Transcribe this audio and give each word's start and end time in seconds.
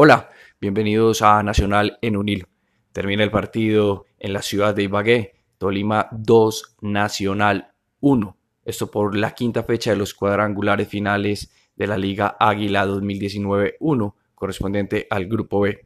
Hola, 0.00 0.28
bienvenidos 0.60 1.22
a 1.22 1.42
Nacional 1.42 1.98
en 2.02 2.16
un 2.16 2.28
hilo. 2.28 2.46
Termina 2.92 3.24
el 3.24 3.32
partido 3.32 4.06
en 4.20 4.32
la 4.32 4.42
ciudad 4.42 4.72
de 4.72 4.84
Ibagué, 4.84 5.34
Tolima 5.58 6.06
2, 6.12 6.76
Nacional 6.82 7.72
1. 7.98 8.36
Esto 8.64 8.92
por 8.92 9.16
la 9.16 9.32
quinta 9.32 9.64
fecha 9.64 9.90
de 9.90 9.96
los 9.96 10.14
cuadrangulares 10.14 10.86
finales 10.86 11.50
de 11.74 11.88
la 11.88 11.98
Liga 11.98 12.36
Águila 12.38 12.86
2019-1, 12.86 14.14
correspondiente 14.36 15.08
al 15.10 15.26
Grupo 15.26 15.62
B. 15.62 15.84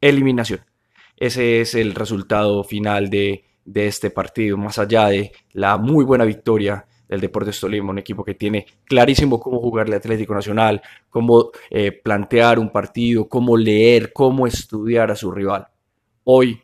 Eliminación. 0.00 0.60
Ese 1.16 1.60
es 1.60 1.74
el 1.74 1.96
resultado 1.96 2.62
final 2.62 3.10
de, 3.10 3.46
de 3.64 3.88
este 3.88 4.10
partido, 4.10 4.56
más 4.58 4.78
allá 4.78 5.08
de 5.08 5.32
la 5.50 5.76
muy 5.76 6.04
buena 6.04 6.24
victoria 6.24 6.86
del 7.08 7.20
Deportes 7.20 7.60
Tolima, 7.60 7.90
un 7.90 7.98
equipo 7.98 8.24
que 8.24 8.34
tiene 8.34 8.66
clarísimo 8.84 9.38
cómo 9.40 9.60
jugarle 9.60 9.96
Atlético 9.96 10.34
Nacional, 10.34 10.82
cómo 11.10 11.50
eh, 11.70 11.92
plantear 11.92 12.58
un 12.58 12.70
partido, 12.70 13.28
cómo 13.28 13.56
leer, 13.56 14.12
cómo 14.12 14.46
estudiar 14.46 15.10
a 15.10 15.16
su 15.16 15.30
rival. 15.30 15.66
Hoy, 16.24 16.62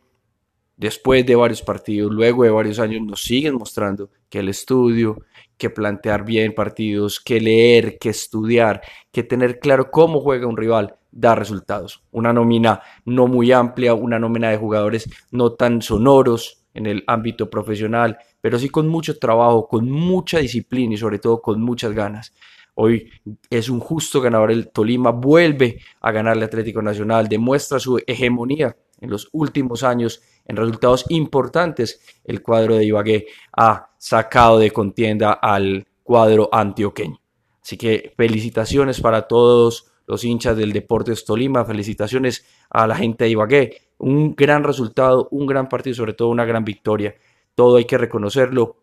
después 0.75 1.25
de 1.25 1.35
varios 1.35 1.61
partidos, 1.61 2.11
luego 2.11 2.43
de 2.43 2.49
varios 2.49 2.79
años, 2.79 3.01
nos 3.05 3.21
siguen 3.21 3.55
mostrando 3.55 4.09
que 4.29 4.39
el 4.39 4.49
estudio, 4.49 5.19
que 5.57 5.69
plantear 5.69 6.25
bien 6.25 6.55
partidos, 6.55 7.19
que 7.19 7.39
leer, 7.39 7.99
que 7.99 8.09
estudiar, 8.09 8.81
que 9.11 9.21
tener 9.21 9.59
claro 9.59 9.91
cómo 9.91 10.19
juega 10.19 10.47
un 10.47 10.57
rival, 10.57 10.95
da 11.11 11.35
resultados. 11.35 12.01
Una 12.11 12.33
nómina 12.33 12.81
no 13.05 13.27
muy 13.27 13.51
amplia, 13.51 13.93
una 13.93 14.17
nómina 14.17 14.49
de 14.49 14.57
jugadores 14.57 15.09
no 15.29 15.53
tan 15.53 15.81
sonoros, 15.81 16.60
en 16.73 16.85
el 16.85 17.03
ámbito 17.07 17.49
profesional, 17.49 18.17
pero 18.39 18.57
sí 18.57 18.69
con 18.69 18.87
mucho 18.87 19.17
trabajo, 19.17 19.67
con 19.67 19.89
mucha 19.89 20.39
disciplina 20.39 20.93
y 20.93 20.97
sobre 20.97 21.19
todo 21.19 21.41
con 21.41 21.61
muchas 21.61 21.93
ganas. 21.93 22.33
Hoy 22.75 23.09
es 23.49 23.69
un 23.69 23.79
justo 23.79 24.21
ganador 24.21 24.51
el 24.51 24.69
Tolima, 24.69 25.11
vuelve 25.11 25.79
a 25.99 26.11
ganarle 26.11 26.45
Atlético 26.45 26.81
Nacional, 26.81 27.27
demuestra 27.27 27.79
su 27.79 28.01
hegemonía 28.07 28.75
en 28.99 29.09
los 29.09 29.27
últimos 29.33 29.83
años 29.83 30.21
en 30.45 30.55
resultados 30.55 31.05
importantes. 31.09 31.99
El 32.23 32.41
cuadro 32.41 32.75
de 32.75 32.85
Ibagué 32.85 33.27
ha 33.57 33.89
sacado 33.97 34.59
de 34.59 34.71
contienda 34.71 35.33
al 35.33 35.85
cuadro 36.03 36.49
antioqueño. 36.51 37.19
Así 37.61 37.77
que 37.77 38.13
felicitaciones 38.15 39.01
para 39.01 39.27
todos 39.27 39.91
los 40.07 40.23
hinchas 40.23 40.57
del 40.57 40.73
Deportes 40.73 41.25
Tolima, 41.25 41.65
felicitaciones 41.65 42.45
a 42.69 42.87
la 42.87 42.95
gente 42.95 43.25
de 43.25 43.29
Ibagué, 43.29 43.77
un 44.01 44.35
gran 44.35 44.63
resultado, 44.63 45.27
un 45.31 45.45
gran 45.45 45.69
partido, 45.69 45.95
sobre 45.95 46.13
todo 46.13 46.29
una 46.29 46.45
gran 46.45 46.65
victoria. 46.65 47.15
Todo 47.55 47.77
hay 47.77 47.85
que 47.85 47.97
reconocerlo. 47.97 48.77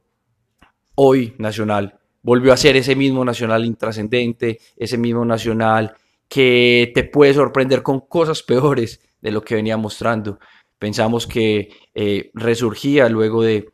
Hoy 0.95 1.35
Nacional 1.39 1.99
volvió 2.23 2.53
a 2.53 2.57
ser 2.57 2.77
ese 2.77 2.95
mismo 2.95 3.25
Nacional 3.25 3.65
intrascendente, 3.65 4.59
ese 4.77 4.99
mismo 4.99 5.25
Nacional 5.25 5.95
que 6.29 6.93
te 6.95 7.05
puede 7.05 7.35
sorprender 7.35 7.83
con 7.83 8.01
cosas 8.01 8.43
peores 8.43 9.01
de 9.21 9.33
lo 9.33 9.43
que 9.43 9.57
venía 9.57 9.77
mostrando. 9.77 10.39
Pensamos 10.79 11.27
que 11.27 11.71
eh, 11.95 12.31
resurgía 12.35 13.09
luego 13.09 13.43
de, 13.43 13.73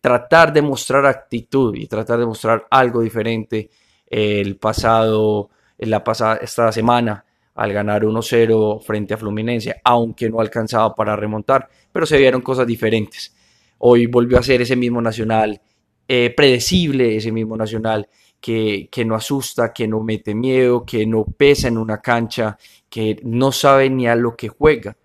tratar 0.00 0.52
de 0.52 0.62
mostrar 0.62 1.06
actitud 1.06 1.76
y 1.76 1.86
tratar 1.86 2.18
de 2.18 2.26
mostrar 2.26 2.66
algo 2.70 3.00
diferente 3.00 3.70
el 4.06 4.56
pasado, 4.56 5.50
la 5.78 6.02
pasada, 6.02 6.36
esta 6.36 6.72
semana 6.72 7.23
al 7.54 7.72
ganar 7.72 8.02
1-0 8.02 8.82
frente 8.82 9.14
a 9.14 9.16
Fluminense, 9.16 9.80
aunque 9.84 10.28
no 10.28 10.40
alcanzaba 10.40 10.94
para 10.94 11.16
remontar, 11.16 11.68
pero 11.92 12.06
se 12.06 12.18
vieron 12.18 12.40
cosas 12.40 12.66
diferentes. 12.66 13.34
Hoy 13.78 14.06
volvió 14.06 14.38
a 14.38 14.42
ser 14.42 14.62
ese 14.62 14.76
mismo 14.76 15.00
Nacional, 15.00 15.60
eh, 16.08 16.32
predecible 16.36 17.16
ese 17.16 17.30
mismo 17.32 17.56
Nacional, 17.56 18.08
que, 18.40 18.88
que, 18.90 19.04
no 19.04 19.14
asusta, 19.14 19.72
que 19.72 19.88
no 19.88 20.00
mete 20.00 20.34
miedo, 20.34 20.84
que 20.84 21.06
no 21.06 21.24
pesa 21.24 21.68
en 21.68 21.78
una 21.78 21.98
cancha, 21.98 22.58
que 22.90 23.18
no 23.22 23.52
sabe 23.52 23.88
ni 23.88 24.06
a 24.06 24.16
lo 24.16 24.36
que 24.36 24.48
juega. 24.48 24.96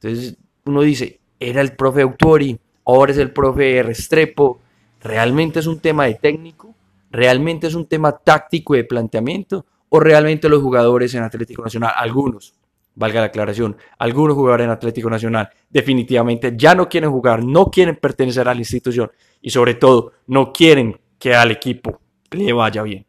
Entonces 0.00 0.36
uno 0.64 0.82
dice, 0.82 1.20
era 1.38 1.60
el 1.60 1.76
profe 1.76 2.02
Autori, 2.02 2.58
ahora 2.84 3.12
es 3.12 3.18
el 3.18 3.32
profe 3.32 3.82
Restrepo, 3.82 4.60
realmente 5.00 5.60
es 5.60 5.66
un 5.66 5.80
tema 5.80 6.06
de 6.06 6.14
técnico, 6.14 6.74
realmente 7.10 7.66
es 7.66 7.74
un 7.74 7.86
tema 7.86 8.12
táctico 8.12 8.74
de 8.74 8.84
planteamiento, 8.84 9.64
o 9.88 10.00
realmente 10.00 10.48
los 10.48 10.62
jugadores 10.62 11.14
en 11.14 11.22
Atlético 11.22 11.62
Nacional, 11.62 11.92
algunos, 11.96 12.54
valga 12.94 13.20
la 13.20 13.26
aclaración, 13.26 13.76
algunos 13.98 14.34
jugadores 14.34 14.64
en 14.64 14.70
Atlético 14.70 15.08
Nacional 15.08 15.48
definitivamente 15.70 16.54
ya 16.56 16.74
no 16.74 16.88
quieren 16.88 17.10
jugar, 17.10 17.44
no 17.44 17.70
quieren 17.70 17.96
pertenecer 17.96 18.48
a 18.48 18.54
la 18.54 18.60
institución 18.60 19.10
y 19.40 19.50
sobre 19.50 19.74
todo 19.74 20.12
no 20.26 20.52
quieren 20.52 21.00
que 21.18 21.34
al 21.34 21.52
equipo 21.52 22.00
le 22.32 22.52
vaya 22.52 22.82
bien. 22.82 23.06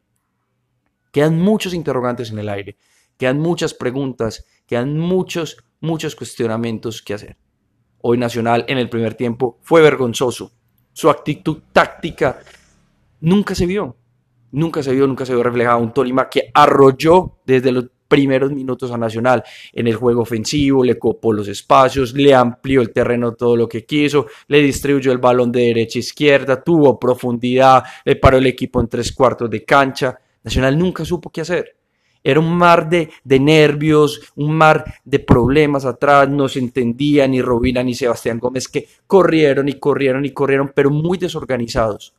Quedan 1.11 1.39
muchos 1.39 1.73
interrogantes 1.73 2.31
en 2.31 2.39
el 2.39 2.49
aire, 2.49 2.77
quedan 3.17 3.39
muchas 3.39 3.73
preguntas, 3.73 4.45
quedan 4.67 4.97
muchos, 4.97 5.57
muchos 5.81 6.15
cuestionamientos 6.15 7.01
que 7.01 7.15
hacer. 7.15 7.37
Hoy 8.01 8.17
Nacional 8.17 8.65
en 8.67 8.77
el 8.77 8.89
primer 8.89 9.15
tiempo 9.15 9.57
fue 9.61 9.81
vergonzoso. 9.81 10.51
Su 10.93 11.09
actitud 11.09 11.63
táctica 11.73 12.39
nunca 13.21 13.55
se 13.55 13.65
vio. 13.65 13.95
Nunca 14.51 14.81
se 14.81 14.93
vio, 14.93 15.05
nunca 15.07 15.25
se 15.25 15.33
vio 15.33 15.43
reflejado 15.43 15.79
un 15.79 15.93
Tolima 15.93 16.29
que 16.29 16.49
arrolló 16.53 17.37
desde 17.45 17.71
los 17.71 17.85
primeros 18.09 18.51
minutos 18.51 18.91
a 18.91 18.97
Nacional 18.97 19.43
en 19.71 19.87
el 19.87 19.95
juego 19.95 20.23
ofensivo, 20.23 20.83
le 20.83 20.97
copó 20.97 21.31
los 21.31 21.47
espacios, 21.47 22.13
le 22.13 22.33
amplió 22.33 22.81
el 22.81 22.91
terreno 22.91 23.33
todo 23.33 23.55
lo 23.55 23.69
que 23.69 23.85
quiso, 23.85 24.25
le 24.47 24.59
distribuyó 24.61 25.11
el 25.11 25.19
balón 25.19 25.51
de 25.51 25.61
derecha 25.61 25.99
a 25.99 26.01
izquierda, 26.01 26.61
tuvo 26.61 26.99
profundidad, 26.99 27.83
le 28.03 28.15
paró 28.17 28.37
el 28.37 28.47
equipo 28.47 28.81
en 28.81 28.87
tres 28.87 29.13
cuartos 29.13 29.49
de 29.49 29.63
cancha. 29.63 30.19
Nacional 30.43 30.77
nunca 30.77 31.05
supo 31.05 31.29
qué 31.29 31.41
hacer. 31.41 31.75
Era 32.21 32.39
un 32.39 32.53
mar 32.57 32.89
de, 32.89 33.09
de 33.23 33.39
nervios, 33.39 34.33
un 34.35 34.53
mar 34.53 34.83
de 35.05 35.19
problemas 35.19 35.85
atrás, 35.85 36.27
no 36.27 36.49
se 36.49 36.59
entendía 36.59 37.27
ni 37.27 37.41
Robina 37.41 37.81
ni 37.81 37.93
Sebastián 37.93 38.39
Gómez 38.39 38.67
que 38.67 38.87
corrieron 39.07 39.69
y 39.69 39.73
corrieron 39.73 40.25
y 40.25 40.31
corrieron, 40.31 40.71
pero 40.75 40.89
muy 40.89 41.17
desorganizados. 41.17 42.13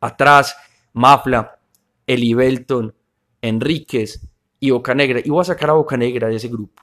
Atrás 0.00 0.54
Mafla, 0.92 1.58
Eli 2.06 2.34
Belton, 2.34 2.94
Enríquez 3.40 4.26
y 4.60 4.70
Bocanegra. 4.70 5.20
Y 5.24 5.30
voy 5.30 5.40
a 5.40 5.44
sacar 5.44 5.70
a 5.70 5.74
Bocanegra 5.74 6.28
de 6.28 6.36
ese 6.36 6.48
grupo. 6.48 6.82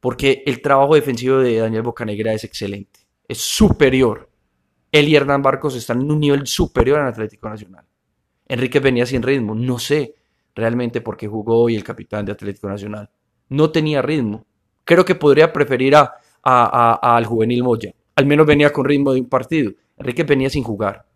Porque 0.00 0.42
el 0.46 0.62
trabajo 0.62 0.94
defensivo 0.94 1.38
de 1.38 1.58
Daniel 1.58 1.82
Bocanegra 1.82 2.32
es 2.32 2.44
excelente. 2.44 3.00
Es 3.26 3.38
superior. 3.38 4.30
Él 4.90 5.08
y 5.08 5.16
Hernán 5.16 5.42
Barcos 5.42 5.74
están 5.76 6.00
en 6.00 6.10
un 6.10 6.20
nivel 6.20 6.46
superior 6.46 7.00
al 7.00 7.08
Atlético 7.08 7.48
Nacional. 7.48 7.84
Enrique 8.46 8.80
venía 8.80 9.04
sin 9.04 9.22
ritmo. 9.22 9.54
No 9.54 9.78
sé 9.78 10.14
realmente 10.54 11.00
por 11.00 11.16
qué 11.16 11.28
jugó 11.28 11.60
hoy 11.60 11.76
el 11.76 11.84
capitán 11.84 12.24
de 12.24 12.32
Atlético 12.32 12.68
Nacional. 12.68 13.10
No 13.50 13.70
tenía 13.70 14.00
ritmo. 14.02 14.46
Creo 14.84 15.04
que 15.04 15.14
podría 15.14 15.52
preferir 15.52 15.94
a, 15.94 16.14
al 16.42 17.26
juvenil 17.26 17.62
Moya. 17.62 17.94
Al 18.14 18.26
menos 18.26 18.46
venía 18.46 18.72
con 18.72 18.84
ritmo 18.84 19.12
de 19.12 19.20
un 19.20 19.28
partido. 19.28 19.72
Enrique 19.98 20.22
venía 20.22 20.48
sin 20.48 20.64
jugar 20.64 21.07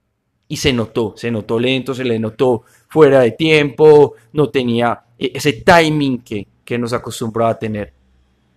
y 0.53 0.57
se 0.59 0.71
notó, 0.71 1.15
se 1.17 1.31
notó 1.31 1.59
lento, 1.59 1.95
se 1.95 2.05
le 2.05 2.19
notó 2.19 2.65
fuera 2.87 3.21
de 3.21 3.31
tiempo, 3.31 4.17
no 4.35 4.51
tenía 4.51 5.03
e-, 5.19 5.33
ese 5.35 5.55
timing 5.55 6.19
que, 6.19 6.47
que 6.63 6.77
nos 6.77 6.93
acostumbraba 6.93 7.53
a 7.53 7.59
tener. 7.59 7.95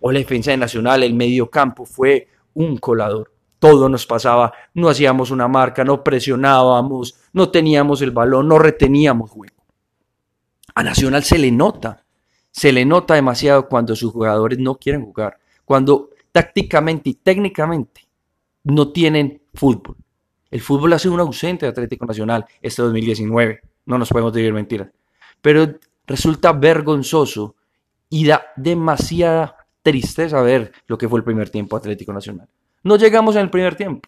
O 0.01 0.11
la 0.11 0.19
defensa 0.19 0.51
de 0.51 0.57
Nacional, 0.57 1.03
el 1.03 1.13
medio 1.13 1.49
campo 1.49 1.85
fue 1.85 2.27
un 2.53 2.75
colador. 2.79 3.31
Todo 3.59 3.87
nos 3.87 4.05
pasaba, 4.05 4.51
no 4.73 4.89
hacíamos 4.89 5.31
una 5.31 5.47
marca, 5.47 5.85
no 5.85 6.03
presionábamos, 6.03 7.15
no 7.31 7.47
teníamos 7.49 8.01
el 8.01 8.11
balón, 8.11 8.49
no 8.49 8.59
reteníamos 8.59 9.31
juego. 9.31 9.63
A 10.75 10.83
Nacional 10.83 11.23
se 11.23 11.37
le 11.37 11.49
nota, 11.49 12.03
se 12.51 12.73
le 12.73 12.83
nota 12.83 13.13
demasiado 13.13 13.69
cuando 13.69 13.95
sus 13.95 14.11
jugadores 14.11 14.59
no 14.59 14.75
quieren 14.75 15.05
jugar, 15.05 15.37
cuando 15.63 16.09
tácticamente 16.33 17.11
y 17.11 17.13
técnicamente 17.13 18.01
no 18.65 18.91
tienen 18.91 19.43
fútbol. 19.53 19.95
El 20.51 20.61
fútbol 20.61 20.93
ha 20.93 20.99
sido 20.99 21.13
un 21.13 21.19
ausente 21.19 21.65
de 21.65 21.71
Atlético 21.71 22.05
Nacional 22.05 22.45
este 22.61 22.81
2019. 22.81 23.61
No 23.85 23.97
nos 23.97 24.09
podemos 24.09 24.33
decir 24.33 24.53
mentiras. 24.53 24.89
Pero 25.41 25.79
resulta 26.05 26.53
vergonzoso 26.53 27.55
y 28.09 28.25
da 28.25 28.47
demasiada 28.55 29.57
tristeza 29.81 30.41
ver 30.41 30.71
lo 30.87 30.97
que 30.97 31.09
fue 31.09 31.19
el 31.19 31.25
primer 31.25 31.49
tiempo 31.49 31.75
Atlético 31.75 32.13
Nacional. 32.13 32.47
No 32.83 32.97
llegamos 32.97 33.35
en 33.35 33.41
el 33.41 33.49
primer 33.49 33.75
tiempo. 33.75 34.07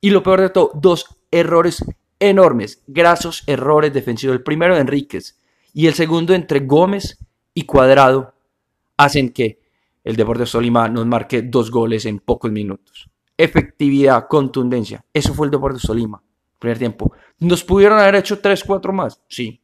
Y 0.00 0.10
lo 0.10 0.22
peor 0.22 0.40
de 0.40 0.50
todo, 0.50 0.70
dos 0.74 1.06
errores 1.30 1.84
enormes, 2.20 2.82
grasos 2.86 3.42
errores 3.46 3.92
defensivos. 3.92 4.36
El 4.36 4.42
primero 4.42 4.74
de 4.74 4.80
Enríquez 4.80 5.38
y 5.74 5.88
el 5.88 5.94
segundo 5.94 6.34
entre 6.34 6.60
Gómez 6.60 7.18
y 7.54 7.64
Cuadrado 7.64 8.34
hacen 8.96 9.30
que 9.30 9.60
el 10.04 10.16
Deportes 10.16 10.52
Tolima 10.52 10.88
nos 10.88 11.06
marque 11.06 11.42
dos 11.42 11.70
goles 11.70 12.06
en 12.06 12.20
pocos 12.20 12.50
minutos 12.50 13.10
efectividad, 13.38 14.26
contundencia. 14.28 15.04
Eso 15.14 15.32
fue 15.32 15.46
el 15.46 15.50
Deportes 15.50 15.82
Tolima, 15.82 16.22
primer 16.58 16.78
tiempo. 16.78 17.12
¿Nos 17.38 17.64
pudieron 17.64 17.98
haber 17.98 18.16
hecho 18.16 18.40
3, 18.40 18.62
4 18.64 18.92
más? 18.92 19.22
Sí. 19.28 19.62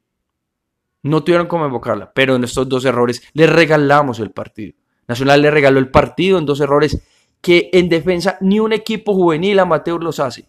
No 1.02 1.22
tuvieron 1.22 1.48
cómo 1.48 1.66
invocarla, 1.66 2.10
pero 2.14 2.36
en 2.36 2.44
estos 2.44 2.66
dos 2.68 2.84
errores 2.86 3.22
le 3.34 3.46
regalamos 3.46 4.20
el 4.20 4.30
partido. 4.30 4.72
Nacional 5.06 5.42
le 5.42 5.50
regaló 5.50 5.78
el 5.78 5.90
partido 5.90 6.38
en 6.38 6.46
dos 6.46 6.60
errores 6.60 7.02
que 7.42 7.68
en 7.74 7.90
defensa 7.90 8.38
ni 8.40 8.58
un 8.58 8.72
equipo 8.72 9.12
juvenil 9.12 9.58
amateur 9.58 10.02
los 10.02 10.18
hace. 10.18 10.48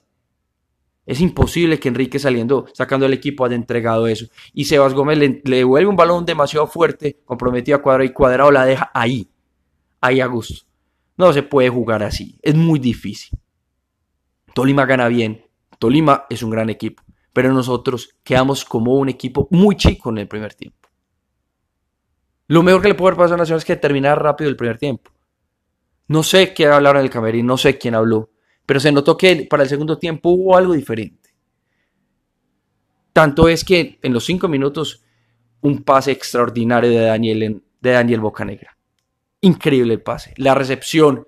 Es 1.05 1.19
imposible 1.21 1.79
que 1.79 1.89
Enrique 1.89 2.19
saliendo, 2.19 2.67
sacando 2.73 3.05
el 3.05 3.13
equipo 3.13 3.45
haya 3.45 3.55
entregado 3.55 4.07
eso. 4.07 4.27
Y 4.53 4.65
Sebas 4.65 4.93
Gómez 4.93 5.17
le, 5.17 5.41
devuelve 5.43 5.89
un 5.89 5.95
balón 5.95 6.25
demasiado 6.25 6.67
fuerte, 6.67 7.19
comprometido 7.25 7.77
a 7.77 7.81
Cuadrado 7.81 8.05
y 8.05 8.13
Cuadrado 8.13 8.49
la 8.49 8.65
deja 8.65 8.91
ahí, 8.93 9.29
ahí 10.01 10.21
a 10.21 10.25
gusto. 10.25 10.65
No 11.17 11.31
se 11.31 11.43
puede 11.43 11.69
jugar 11.69 12.03
así, 12.03 12.37
es 12.41 12.55
muy 12.55 12.79
difícil. 12.79 13.39
Tolima 14.53 14.85
gana 14.85 15.07
bien, 15.07 15.45
Tolima 15.79 16.25
es 16.29 16.43
un 16.43 16.49
gran 16.49 16.69
equipo, 16.69 17.03
pero 17.33 17.53
nosotros 17.53 18.15
quedamos 18.23 18.65
como 18.65 18.95
un 18.95 19.09
equipo 19.09 19.47
muy 19.51 19.75
chico 19.75 20.09
en 20.09 20.19
el 20.19 20.27
primer 20.27 20.53
tiempo. 20.53 20.89
Lo 22.47 22.63
mejor 22.63 22.81
que 22.81 22.89
le 22.89 22.95
puede 22.95 23.09
haber 23.09 23.17
pasado 23.17 23.35
a 23.35 23.37
Nacional 23.37 23.59
es 23.59 23.65
que 23.65 23.75
terminara 23.75 24.15
rápido 24.15 24.49
el 24.49 24.55
primer 24.55 24.77
tiempo. 24.77 25.11
No 26.07 26.21
sé 26.21 26.53
qué 26.53 26.67
hablaron 26.67 26.99
en 26.99 27.05
el 27.05 27.11
camerín, 27.11 27.45
no 27.47 27.57
sé 27.57 27.77
quién 27.77 27.95
habló, 27.95 28.31
pero 28.65 28.79
se 28.79 28.91
notó 28.91 29.17
que 29.17 29.47
para 29.49 29.63
el 29.63 29.69
segundo 29.69 29.97
tiempo 29.97 30.29
hubo 30.29 30.55
algo 30.55 30.73
diferente. 30.73 31.31
Tanto 33.11 33.47
es 33.47 33.63
que 33.63 33.97
en 34.01 34.13
los 34.13 34.25
cinco 34.25 34.47
minutos 34.47 35.03
un 35.61 35.83
pase 35.83 36.11
extraordinario 36.11 36.91
de 36.91 36.99
Daniel, 36.99 37.63
de 37.81 37.91
Daniel 37.91 38.19
Bocanegra. 38.19 38.74
Increíble 39.45 39.93
el 39.93 40.01
pase. 40.01 40.33
La 40.37 40.55
recepción 40.55 41.27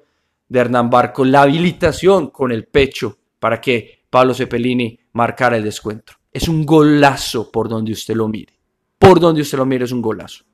de 0.50 0.60
Hernán 0.60 0.90
Barco, 0.90 1.24
la 1.24 1.44
habilitación 1.44 2.32
con 2.32 2.52
el 2.52 2.66
pecho 2.66 3.16
para 3.38 3.62
que 3.62 4.06
Pablo 4.10 4.34
Cepelini 4.34 5.00
marcara 5.14 5.56
el 5.56 5.64
descuento. 5.64 6.14
Es 6.34 6.48
un 6.48 6.66
golazo 6.66 7.52
por 7.52 7.70
donde 7.70 7.92
usted 7.92 8.16
lo 8.16 8.28
mire. 8.28 8.58
Por 8.98 9.20
donde 9.20 9.42
usted 9.42 9.60
lo 9.60 9.68
mire 9.68 9.86
es 9.86 9.92
un 9.92 10.02
golazo. 10.02 10.46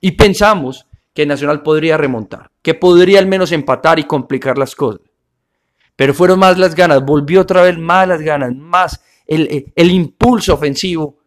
Y 0.00 0.10
pensamos 0.12 0.88
que 1.12 1.24
Nacional 1.24 1.62
podría 1.62 1.96
remontar, 1.96 2.50
que 2.60 2.74
podría 2.74 3.20
al 3.20 3.28
menos 3.28 3.52
empatar 3.52 4.00
y 4.00 4.04
complicar 4.04 4.58
las 4.58 4.74
cosas. 4.74 5.02
Pero 5.94 6.12
fueron 6.12 6.40
más 6.40 6.58
las 6.58 6.74
ganas, 6.74 7.04
volvió 7.04 7.42
otra 7.42 7.62
vez 7.62 7.78
más 7.78 8.08
las 8.08 8.20
ganas, 8.20 8.52
más 8.52 9.00
el, 9.28 9.72
el 9.76 9.90
impulso 9.92 10.54
ofensivo 10.54 11.18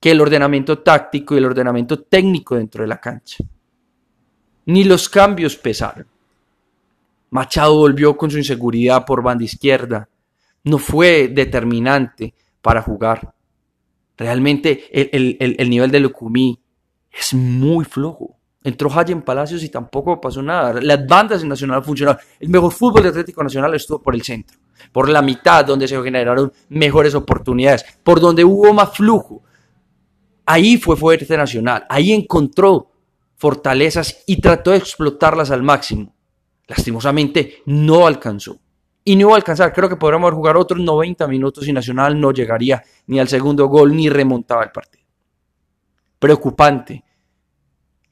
que 0.00 0.10
el 0.10 0.20
ordenamiento 0.20 0.80
táctico 0.80 1.36
y 1.36 1.38
el 1.38 1.44
ordenamiento 1.44 2.02
técnico 2.02 2.56
dentro 2.56 2.82
de 2.82 2.88
la 2.88 3.00
cancha. 3.00 3.44
Ni 4.66 4.84
los 4.84 5.08
cambios 5.08 5.56
pesaron. 5.56 6.06
Machado 7.30 7.76
volvió 7.76 8.16
con 8.16 8.30
su 8.30 8.38
inseguridad 8.38 9.04
por 9.04 9.22
banda 9.22 9.44
izquierda. 9.44 10.08
No 10.64 10.78
fue 10.78 11.28
determinante 11.28 12.34
para 12.60 12.82
jugar. 12.82 13.32
Realmente 14.16 14.86
el, 14.92 15.36
el 15.38 15.70
nivel 15.70 15.90
de 15.90 16.00
Lucumí 16.00 16.58
es 17.12 17.34
muy 17.34 17.84
flojo. 17.84 18.36
Entró 18.66 18.90
en 19.06 19.22
Palacios 19.22 19.62
y 19.62 19.68
tampoco 19.68 20.20
pasó 20.20 20.42
nada. 20.42 20.80
Las 20.82 21.06
bandas 21.06 21.40
en 21.40 21.48
Nacional 21.48 21.84
funcionaron. 21.84 22.20
El 22.40 22.48
mejor 22.48 22.72
fútbol 22.72 23.04
de 23.04 23.10
Atlético 23.10 23.44
Nacional 23.44 23.72
estuvo 23.76 24.02
por 24.02 24.12
el 24.12 24.22
centro, 24.22 24.58
por 24.90 25.08
la 25.08 25.22
mitad 25.22 25.64
donde 25.64 25.86
se 25.86 26.02
generaron 26.02 26.52
mejores 26.70 27.14
oportunidades, 27.14 27.84
por 28.02 28.18
donde 28.18 28.44
hubo 28.44 28.72
más 28.74 28.92
flujo. 28.92 29.44
Ahí 30.44 30.78
fue 30.78 30.96
fuerte 30.96 31.36
Nacional, 31.36 31.86
ahí 31.88 32.12
encontró 32.12 32.90
fortalezas 33.36 34.24
y 34.26 34.40
trató 34.40 34.72
de 34.72 34.78
explotarlas 34.78 35.50
al 35.50 35.62
máximo. 35.62 36.14
Lastimosamente 36.66 37.62
no 37.66 38.06
alcanzó. 38.06 38.58
Y 39.04 39.14
no 39.14 39.20
iba 39.22 39.32
a 39.34 39.36
alcanzar, 39.36 39.72
creo 39.72 39.88
que 39.88 39.96
podríamos 39.96 40.32
jugar 40.32 40.56
otros 40.56 40.80
90 40.80 41.28
minutos 41.28 41.68
y 41.68 41.72
Nacional 41.72 42.20
no 42.20 42.32
llegaría 42.32 42.82
ni 43.06 43.20
al 43.20 43.28
segundo 43.28 43.66
gol 43.66 43.94
ni 43.94 44.08
remontaba 44.08 44.64
el 44.64 44.72
partido. 44.72 45.04
Preocupante 46.18 47.04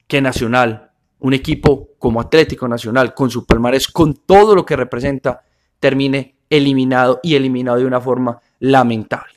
que 0.07 0.21
Nacional, 0.21 0.91
un 1.19 1.33
equipo 1.33 1.89
como 1.99 2.21
Atlético 2.21 2.67
Nacional, 2.67 3.13
con 3.13 3.29
su 3.29 3.45
palmarés, 3.45 3.89
con 3.89 4.13
todo 4.13 4.55
lo 4.55 4.65
que 4.65 4.77
representa, 4.77 5.43
termine 5.79 6.37
eliminado 6.49 7.19
y 7.23 7.35
eliminado 7.35 7.77
de 7.77 7.85
una 7.85 7.99
forma 7.99 8.39
lamentable. 8.59 9.33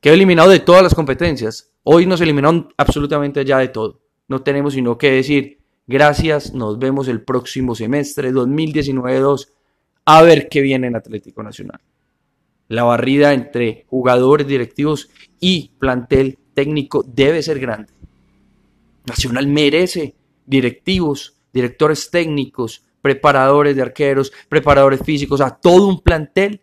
Quedó 0.00 0.14
eliminado 0.14 0.50
de 0.50 0.60
todas 0.60 0.82
las 0.82 0.94
competencias. 0.94 1.72
Hoy 1.82 2.04
nos 2.06 2.20
eliminaron 2.20 2.72
absolutamente 2.76 3.44
ya 3.44 3.58
de 3.58 3.68
todo. 3.68 3.99
No 4.30 4.42
tenemos 4.42 4.74
sino 4.74 4.96
que 4.96 5.10
decir 5.10 5.58
gracias, 5.88 6.54
nos 6.54 6.78
vemos 6.78 7.08
el 7.08 7.20
próximo 7.20 7.74
semestre 7.74 8.32
2019-2 8.32 9.48
a 10.04 10.22
ver 10.22 10.48
qué 10.48 10.60
viene 10.60 10.86
en 10.86 10.94
Atlético 10.94 11.42
Nacional. 11.42 11.80
La 12.68 12.84
barrida 12.84 13.34
entre 13.34 13.86
jugadores, 13.88 14.46
directivos 14.46 15.10
y 15.40 15.72
plantel 15.80 16.38
técnico 16.54 17.04
debe 17.04 17.42
ser 17.42 17.58
grande. 17.58 17.92
Nacional 19.04 19.48
merece 19.48 20.14
directivos, 20.46 21.36
directores 21.52 22.08
técnicos, 22.08 22.84
preparadores 23.02 23.74
de 23.74 23.82
arqueros, 23.82 24.32
preparadores 24.48 25.00
físicos, 25.02 25.40
a 25.40 25.56
todo 25.56 25.88
un 25.88 26.02
plantel 26.02 26.60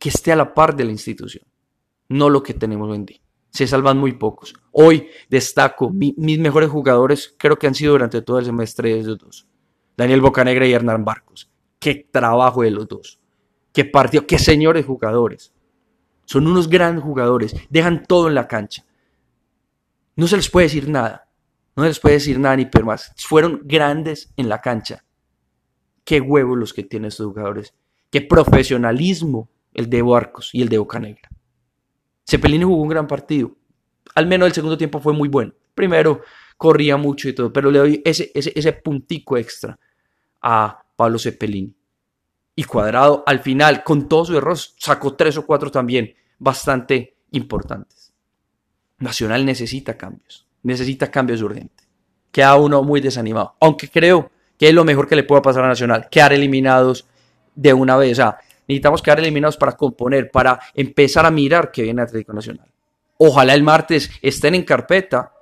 que 0.00 0.08
esté 0.08 0.32
a 0.32 0.36
la 0.36 0.52
par 0.52 0.74
de 0.74 0.84
la 0.84 0.90
institución, 0.90 1.44
no 2.08 2.28
lo 2.28 2.42
que 2.42 2.54
tenemos 2.54 2.90
hoy 2.90 2.96
en 2.96 3.06
día. 3.06 3.20
Se 3.50 3.66
salvan 3.66 3.98
muy 3.98 4.12
pocos. 4.12 4.54
Hoy 4.72 5.08
destaco 5.28 5.90
mis 5.90 6.38
mejores 6.38 6.70
jugadores, 6.70 7.34
creo 7.36 7.58
que 7.58 7.66
han 7.66 7.74
sido 7.74 7.92
durante 7.92 8.22
todo 8.22 8.38
el 8.38 8.44
semestre 8.44 8.94
de 8.96 9.02
los 9.02 9.18
dos. 9.18 9.46
Daniel 9.96 10.20
Bocanegra 10.20 10.66
y 10.66 10.72
Hernán 10.72 11.04
Barcos. 11.04 11.50
Qué 11.78 12.08
trabajo 12.10 12.62
de 12.62 12.70
los 12.70 12.88
dos. 12.88 13.20
Qué 13.72 13.84
partido, 13.84 14.26
qué 14.26 14.38
señores 14.38 14.86
jugadores. 14.86 15.52
Son 16.24 16.46
unos 16.46 16.68
grandes 16.68 17.02
jugadores, 17.02 17.54
dejan 17.70 18.04
todo 18.06 18.28
en 18.28 18.34
la 18.34 18.46
cancha. 18.46 18.84
No 20.16 20.28
se 20.28 20.36
les 20.36 20.48
puede 20.48 20.66
decir 20.66 20.88
nada. 20.88 21.28
No 21.74 21.82
se 21.82 21.88
les 21.88 22.00
puede 22.00 22.14
decir 22.16 22.38
nada 22.38 22.56
ni 22.56 22.66
pero 22.66 22.86
más. 22.86 23.12
Fueron 23.16 23.62
grandes 23.64 24.32
en 24.36 24.48
la 24.48 24.60
cancha. 24.60 25.04
Qué 26.04 26.20
huevos 26.20 26.58
los 26.58 26.72
que 26.72 26.82
tienen 26.82 27.08
estos 27.08 27.26
jugadores. 27.26 27.74
Qué 28.10 28.20
profesionalismo 28.20 29.48
el 29.72 29.88
de 29.88 30.02
Barcos 30.02 30.50
y 30.52 30.62
el 30.62 30.68
de 30.68 30.78
Bocanegra. 30.78 31.30
Cepelini 32.30 32.64
jugó 32.64 32.82
un 32.82 32.88
gran 32.88 33.08
partido. 33.08 33.50
Al 34.14 34.26
menos 34.26 34.46
el 34.46 34.52
segundo 34.52 34.78
tiempo 34.78 35.00
fue 35.00 35.12
muy 35.12 35.28
bueno. 35.28 35.52
Primero 35.74 36.22
corría 36.56 36.96
mucho 36.96 37.28
y 37.28 37.32
todo, 37.32 37.52
pero 37.52 37.70
le 37.70 37.78
doy 37.78 38.02
ese, 38.04 38.30
ese, 38.34 38.72
puntico 38.72 39.36
extra 39.36 39.78
a 40.40 40.80
Pablo 40.94 41.18
Cepelini. 41.18 41.74
Y 42.54 42.64
Cuadrado 42.64 43.24
al 43.26 43.40
final, 43.40 43.82
con 43.82 44.08
todo 44.08 44.26
su 44.26 44.36
error, 44.36 44.56
sacó 44.56 45.14
tres 45.14 45.38
o 45.38 45.46
cuatro 45.46 45.70
también 45.70 46.14
bastante 46.38 47.16
importantes. 47.32 48.12
Nacional 48.98 49.44
necesita 49.44 49.96
cambios, 49.96 50.46
necesita 50.62 51.10
cambios 51.10 51.42
urgentes. 51.42 51.88
Queda 52.30 52.54
uno 52.56 52.82
muy 52.84 53.00
desanimado, 53.00 53.56
aunque 53.60 53.88
creo 53.88 54.30
que 54.56 54.68
es 54.68 54.74
lo 54.74 54.84
mejor 54.84 55.08
que 55.08 55.16
le 55.16 55.24
pueda 55.24 55.42
pasar 55.42 55.64
a 55.64 55.68
Nacional, 55.68 56.08
quedar 56.10 56.32
eliminados 56.32 57.08
de 57.54 57.72
una 57.72 57.96
vez. 57.96 58.18
O 58.18 58.34
necesitamos 58.70 59.02
quedar 59.02 59.20
eliminados 59.20 59.56
para 59.56 59.72
componer, 59.72 60.30
para 60.30 60.60
empezar 60.74 61.26
a 61.26 61.30
mirar 61.30 61.70
que 61.70 61.82
viene 61.82 62.02
Atlético 62.02 62.32
Nacional. 62.32 62.68
Ojalá 63.18 63.54
el 63.54 63.62
martes 63.62 64.10
estén 64.22 64.54
en 64.54 64.64
carpeta 64.64 65.32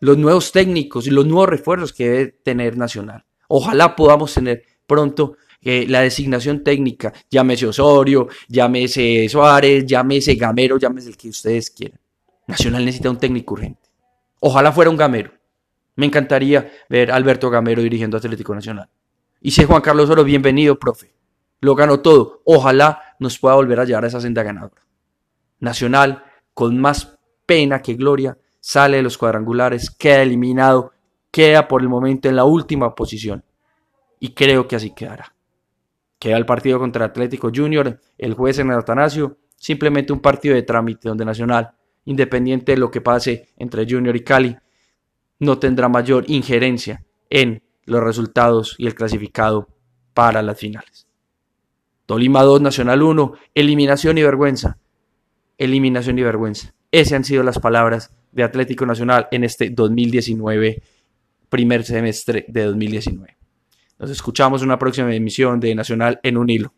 los 0.00 0.16
nuevos 0.16 0.52
técnicos 0.52 1.06
y 1.06 1.10
los 1.10 1.26
nuevos 1.26 1.48
refuerzos 1.48 1.92
que 1.92 2.08
debe 2.08 2.26
tener 2.42 2.76
Nacional. 2.76 3.24
Ojalá 3.48 3.94
podamos 3.94 4.32
tener 4.32 4.62
pronto 4.86 5.36
eh, 5.60 5.86
la 5.88 6.00
designación 6.00 6.64
técnica, 6.64 7.12
llámese 7.30 7.66
Osorio, 7.66 8.28
llámese 8.48 9.28
Suárez, 9.28 9.84
llámese 9.84 10.34
Gamero, 10.36 10.78
llámese 10.78 11.08
el 11.08 11.16
que 11.16 11.28
ustedes 11.28 11.70
quieran. 11.70 12.00
Nacional 12.46 12.84
necesita 12.84 13.10
un 13.10 13.18
técnico 13.18 13.54
urgente. 13.54 13.88
Ojalá 14.40 14.72
fuera 14.72 14.90
un 14.90 14.96
Gamero. 14.96 15.32
Me 15.96 16.06
encantaría 16.06 16.70
ver 16.88 17.10
a 17.10 17.16
Alberto 17.16 17.50
Gamero 17.50 17.82
dirigiendo 17.82 18.16
Atlético 18.16 18.54
Nacional. 18.54 18.88
Y 19.40 19.50
si 19.50 19.64
Juan 19.64 19.82
Carlos 19.82 20.08
Oro, 20.08 20.24
bienvenido, 20.24 20.78
profe. 20.78 21.19
Lo 21.60 21.74
ganó 21.74 22.00
todo. 22.00 22.42
Ojalá 22.44 23.16
nos 23.18 23.38
pueda 23.38 23.54
volver 23.54 23.80
a 23.80 23.84
llevar 23.84 24.04
a 24.04 24.08
esa 24.08 24.20
senda 24.20 24.42
ganadora. 24.42 24.82
Nacional, 25.58 26.24
con 26.54 26.78
más 26.80 27.18
pena 27.46 27.82
que 27.82 27.94
gloria, 27.94 28.38
sale 28.60 28.98
de 28.98 29.02
los 29.02 29.18
cuadrangulares, 29.18 29.90
queda 29.90 30.22
eliminado, 30.22 30.92
queda 31.30 31.68
por 31.68 31.82
el 31.82 31.88
momento 31.88 32.28
en 32.28 32.36
la 32.36 32.44
última 32.44 32.94
posición. 32.94 33.44
Y 34.18 34.34
creo 34.34 34.66
que 34.66 34.76
así 34.76 34.90
quedará. 34.90 35.34
Queda 36.18 36.36
el 36.36 36.46
partido 36.46 36.78
contra 36.78 37.06
Atlético 37.06 37.50
Junior, 37.54 37.98
el 38.18 38.34
juez 38.34 38.58
en 38.58 38.70
el 38.70 38.78
Atanasio, 38.78 39.38
simplemente 39.56 40.12
un 40.12 40.20
partido 40.20 40.54
de 40.54 40.62
trámite 40.62 41.08
donde 41.08 41.24
Nacional 41.24 41.74
independiente 42.04 42.72
de 42.72 42.78
lo 42.78 42.90
que 42.90 43.00
pase 43.00 43.48
entre 43.56 43.86
Junior 43.88 44.16
y 44.16 44.24
Cali, 44.24 44.56
no 45.38 45.58
tendrá 45.58 45.88
mayor 45.88 46.24
injerencia 46.28 47.04
en 47.28 47.62
los 47.84 48.02
resultados 48.02 48.74
y 48.78 48.86
el 48.86 48.94
clasificado 48.94 49.68
para 50.14 50.42
las 50.42 50.58
finales. 50.58 51.06
Tolima 52.10 52.42
2, 52.42 52.60
Nacional 52.60 53.04
1, 53.04 53.34
eliminación 53.54 54.18
y 54.18 54.24
vergüenza. 54.24 54.78
Eliminación 55.56 56.18
y 56.18 56.24
vergüenza. 56.24 56.74
Esas 56.90 57.12
han 57.12 57.22
sido 57.22 57.44
las 57.44 57.60
palabras 57.60 58.12
de 58.32 58.42
Atlético 58.42 58.84
Nacional 58.84 59.28
en 59.30 59.44
este 59.44 59.70
2019, 59.70 60.82
primer 61.48 61.84
semestre 61.84 62.46
de 62.48 62.64
2019. 62.64 63.36
Nos 64.00 64.10
escuchamos 64.10 64.60
en 64.60 64.66
una 64.70 64.78
próxima 64.80 65.14
emisión 65.14 65.60
de 65.60 65.72
Nacional 65.76 66.18
en 66.24 66.36
un 66.36 66.50
hilo. 66.50 66.74